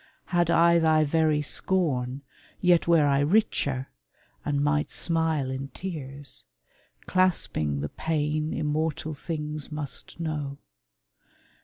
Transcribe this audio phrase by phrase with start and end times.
[0.33, 2.23] Had I thy very scorn,
[2.59, 3.91] Yet were I richer,
[4.43, 6.45] and might smile in tears,
[7.05, 10.57] Clasping the pain immortal things must know.